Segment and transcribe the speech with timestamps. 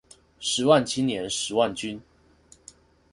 [0.39, 1.99] 十萬青年十萬軍